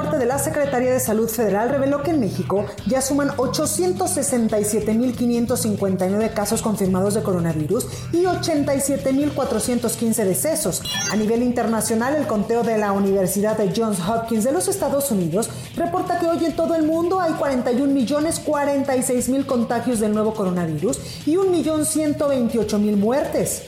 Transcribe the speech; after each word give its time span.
Reporte 0.00 0.18
de 0.18 0.26
la 0.26 0.38
Secretaría 0.38 0.92
de 0.92 1.00
Salud 1.00 1.28
Federal 1.28 1.68
reveló 1.68 2.02
que 2.02 2.12
en 2.12 2.20
México 2.20 2.64
ya 2.86 3.02
suman 3.02 3.28
867.559 3.36 6.32
casos 6.32 6.62
confirmados 6.62 7.12
de 7.12 7.22
coronavirus 7.22 7.86
y 8.12 8.22
87.415 8.22 10.24
decesos. 10.24 10.80
A 11.12 11.16
nivel 11.16 11.42
internacional, 11.42 12.14
el 12.14 12.26
conteo 12.26 12.62
de 12.62 12.78
la 12.78 12.92
Universidad 12.92 13.58
de 13.58 13.74
Johns 13.76 13.98
Hopkins 14.00 14.44
de 14.44 14.52
los 14.52 14.68
Estados 14.68 15.10
Unidos 15.10 15.50
reporta 15.76 16.18
que 16.18 16.24
hoy 16.26 16.46
en 16.46 16.56
todo 16.56 16.74
el 16.76 16.84
mundo 16.84 17.20
hay 17.20 17.32
41.046.000 17.32 19.44
contagios 19.44 20.00
del 20.00 20.14
nuevo 20.14 20.32
coronavirus 20.32 20.98
y 21.26 21.34
1.128.000 21.34 22.96
muertes. 22.96 23.64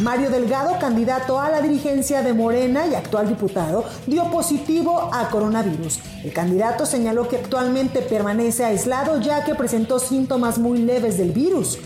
Mario 0.00 0.28
Delgado, 0.28 0.76
candidato 0.80 1.38
a 1.40 1.48
la 1.50 1.62
dirigencia 1.62 2.22
de 2.22 2.32
Morena 2.32 2.86
y 2.86 2.94
actual 2.94 3.28
diputado, 3.28 3.84
dio 4.06 4.28
positivo 4.30 5.08
a 5.12 5.28
coronavirus. 5.28 6.00
El 6.24 6.32
candidato 6.32 6.84
señaló 6.84 7.28
que 7.28 7.36
actualmente 7.36 8.00
permanece 8.00 8.64
aislado 8.64 9.20
ya 9.20 9.44
que 9.44 9.54
presentó 9.54 10.00
síntomas 10.00 10.58
muy 10.58 10.78
leves 10.78 11.16
del 11.16 11.30
virus. 11.30 11.78